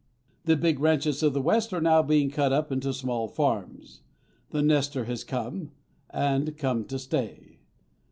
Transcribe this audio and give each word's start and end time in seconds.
The 0.45 0.55
big 0.55 0.79
ranches 0.79 1.21
of 1.21 1.33
the 1.33 1.41
West 1.43 1.71
are 1.75 1.79
now 1.79 2.01
being 2.01 2.31
cut 2.31 2.51
up 2.51 2.71
into 2.71 2.91
small 2.91 3.27
farms. 3.27 4.01
The 4.49 4.63
nester 4.63 5.05
has 5.05 5.23
come, 5.23 5.73
and 6.09 6.57
come 6.57 6.85
to 6.85 6.97
stay. 6.97 7.59